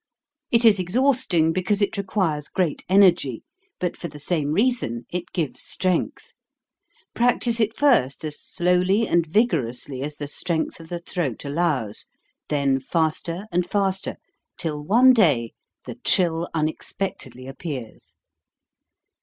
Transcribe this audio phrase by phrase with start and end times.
[0.49, 3.03] It is exhausting because it requires 260 HOW TO SING great
[3.35, 3.43] energy;
[3.79, 6.33] but for the same reason it gives strength.
[7.13, 12.07] Practise it first as slowly and vigorously as the strength of the throat allows,
[12.49, 14.15] then faster and faster,
[14.57, 15.53] till one day
[15.85, 18.15] the trill unexpectedly appears.